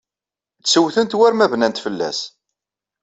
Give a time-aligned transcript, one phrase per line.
[0.61, 2.19] Ttewtent war ma bnant fell-as.